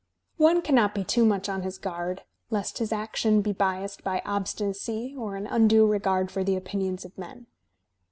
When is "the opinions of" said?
6.43-7.15